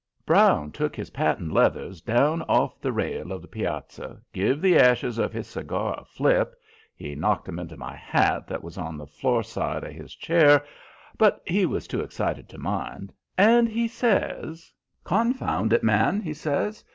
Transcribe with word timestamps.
Brown 0.25 0.71
took 0.71 0.95
his 0.95 1.11
patent 1.11 1.51
leathers 1.53 2.01
down 2.01 2.41
off 2.49 2.81
the 2.81 2.91
rail 2.91 3.31
of 3.31 3.39
the 3.43 3.47
piazza, 3.47 4.19
give 4.33 4.59
the 4.59 4.75
ashes 4.75 5.19
of 5.19 5.31
his 5.31 5.45
cigar 5.45 5.95
a 5.99 6.03
flip 6.05 6.55
he 6.95 7.13
knocked 7.13 7.47
'em 7.47 7.59
into 7.59 7.77
my 7.77 7.95
hat 7.95 8.47
that 8.47 8.63
was 8.63 8.79
on 8.79 8.97
the 8.97 9.05
floor 9.05 9.43
side 9.43 9.83
of 9.83 9.93
his 9.93 10.15
chair, 10.15 10.65
but 11.19 11.39
he 11.45 11.67
was 11.67 11.87
too 11.87 12.01
excited 12.01 12.49
to 12.49 12.57
mind 12.57 13.13
and 13.37 13.69
he 13.69 13.87
says: 13.87 14.73
"Confound 15.03 15.71
it, 15.71 15.83
man!" 15.83 16.19
he 16.21 16.33
says. 16.33 16.83